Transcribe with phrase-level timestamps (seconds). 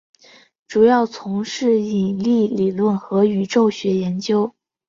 [0.67, 4.55] 主要从事引力理论和宇宙学研究。